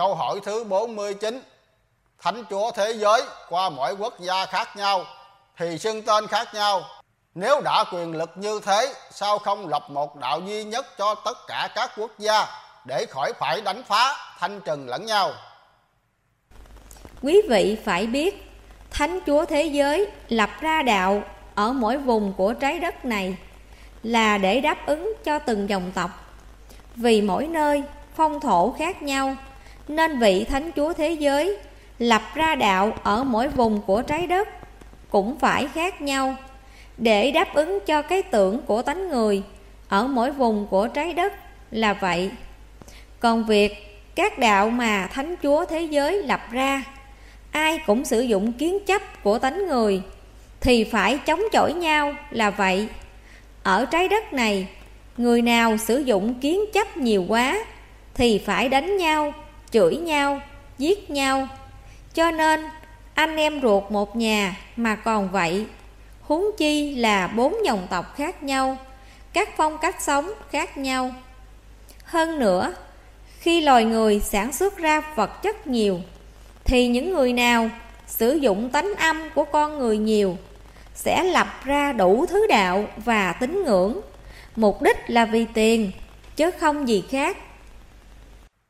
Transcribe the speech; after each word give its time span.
Câu 0.00 0.14
hỏi 0.14 0.40
thứ 0.44 0.64
49 0.64 1.42
Thánh 2.18 2.44
Chúa 2.50 2.70
thế 2.70 2.92
giới 2.92 3.22
qua 3.48 3.70
mỗi 3.70 3.94
quốc 3.98 4.20
gia 4.20 4.46
khác 4.46 4.76
nhau 4.76 5.04
thì 5.56 5.78
xưng 5.78 6.02
tên 6.02 6.26
khác 6.26 6.54
nhau. 6.54 6.82
Nếu 7.34 7.60
đã 7.60 7.84
quyền 7.92 8.16
lực 8.16 8.30
như 8.34 8.60
thế, 8.64 8.94
sao 9.10 9.38
không 9.38 9.68
lập 9.68 9.90
một 9.90 10.16
đạo 10.16 10.40
duy 10.40 10.64
nhất 10.64 10.86
cho 10.98 11.14
tất 11.14 11.38
cả 11.48 11.68
các 11.74 11.90
quốc 11.96 12.10
gia 12.18 12.46
để 12.84 13.06
khỏi 13.10 13.32
phải 13.38 13.60
đánh 13.60 13.82
phá, 13.82 14.16
thanh 14.38 14.60
trừng 14.60 14.88
lẫn 14.88 15.06
nhau? 15.06 15.32
Quý 17.22 17.42
vị 17.48 17.78
phải 17.84 18.06
biết, 18.06 18.50
Thánh 18.90 19.20
Chúa 19.26 19.44
thế 19.44 19.64
giới 19.64 20.06
lập 20.28 20.50
ra 20.60 20.82
đạo 20.82 21.22
ở 21.54 21.72
mỗi 21.72 21.96
vùng 21.96 22.32
của 22.32 22.52
trái 22.52 22.78
đất 22.78 23.04
này 23.04 23.36
là 24.02 24.38
để 24.38 24.60
đáp 24.60 24.86
ứng 24.86 25.12
cho 25.24 25.38
từng 25.38 25.68
dòng 25.68 25.92
tộc. 25.94 26.10
Vì 26.96 27.22
mỗi 27.22 27.46
nơi 27.46 27.82
phong 28.16 28.40
thổ 28.40 28.74
khác 28.78 29.02
nhau, 29.02 29.36
nên 29.90 30.18
vị 30.18 30.44
Thánh 30.44 30.70
Chúa 30.76 30.92
thế 30.92 31.10
giới 31.10 31.56
lập 31.98 32.22
ra 32.34 32.54
đạo 32.54 32.92
ở 33.02 33.24
mỗi 33.24 33.48
vùng 33.48 33.80
của 33.86 34.02
trái 34.02 34.26
đất 34.26 34.48
cũng 35.10 35.38
phải 35.38 35.68
khác 35.74 36.02
nhau 36.02 36.36
để 36.96 37.30
đáp 37.30 37.54
ứng 37.54 37.78
cho 37.86 38.02
cái 38.02 38.22
tưởng 38.22 38.62
của 38.66 38.82
tánh 38.82 39.08
người 39.08 39.42
ở 39.88 40.06
mỗi 40.06 40.30
vùng 40.30 40.66
của 40.70 40.88
trái 40.88 41.12
đất 41.12 41.32
là 41.70 41.92
vậy. 41.92 42.30
Còn 43.20 43.44
việc 43.44 44.00
các 44.14 44.38
đạo 44.38 44.70
mà 44.70 45.08
Thánh 45.12 45.34
Chúa 45.42 45.64
thế 45.64 45.80
giới 45.80 46.22
lập 46.22 46.40
ra, 46.50 46.84
ai 47.50 47.80
cũng 47.86 48.04
sử 48.04 48.20
dụng 48.20 48.52
kiến 48.52 48.78
chấp 48.86 49.22
của 49.22 49.38
tánh 49.38 49.66
người 49.66 50.02
thì 50.60 50.84
phải 50.84 51.18
chống 51.18 51.40
chổi 51.52 51.72
nhau 51.72 52.14
là 52.30 52.50
vậy. 52.50 52.88
Ở 53.62 53.84
trái 53.84 54.08
đất 54.08 54.32
này, 54.32 54.66
người 55.16 55.42
nào 55.42 55.76
sử 55.76 55.98
dụng 55.98 56.34
kiến 56.34 56.60
chấp 56.72 56.96
nhiều 56.96 57.24
quá 57.28 57.58
thì 58.14 58.38
phải 58.38 58.68
đánh 58.68 58.96
nhau, 58.96 59.34
chửi 59.72 59.96
nhau, 59.96 60.40
giết 60.78 61.10
nhau. 61.10 61.48
Cho 62.14 62.30
nên 62.30 62.64
anh 63.14 63.36
em 63.36 63.60
ruột 63.62 63.90
một 63.90 64.16
nhà 64.16 64.56
mà 64.76 64.94
còn 64.94 65.30
vậy, 65.30 65.66
huống 66.20 66.44
chi 66.58 66.94
là 66.94 67.26
bốn 67.26 67.56
dòng 67.64 67.86
tộc 67.90 68.16
khác 68.16 68.42
nhau, 68.42 68.76
các 69.32 69.48
phong 69.56 69.78
cách 69.78 70.02
sống 70.02 70.32
khác 70.50 70.78
nhau. 70.78 71.10
Hơn 72.04 72.38
nữa, 72.38 72.74
khi 73.38 73.60
loài 73.60 73.84
người 73.84 74.20
sản 74.20 74.52
xuất 74.52 74.78
ra 74.78 75.00
vật 75.14 75.42
chất 75.42 75.66
nhiều, 75.66 76.00
thì 76.64 76.88
những 76.88 77.12
người 77.12 77.32
nào 77.32 77.70
sử 78.06 78.34
dụng 78.34 78.70
tánh 78.70 78.94
âm 78.94 79.30
của 79.34 79.44
con 79.44 79.78
người 79.78 79.98
nhiều 79.98 80.36
sẽ 80.94 81.24
lập 81.24 81.46
ra 81.64 81.92
đủ 81.92 82.26
thứ 82.26 82.46
đạo 82.46 82.84
và 82.96 83.32
tín 83.32 83.64
ngưỡng 83.64 84.00
mục 84.56 84.82
đích 84.82 84.96
là 85.06 85.24
vì 85.24 85.46
tiền 85.54 85.90
chứ 86.36 86.50
không 86.50 86.88
gì 86.88 87.04
khác 87.10 87.36